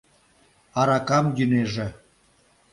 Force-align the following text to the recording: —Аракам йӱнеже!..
—Аракам 0.79 1.25
йӱнеже!.. 1.37 1.87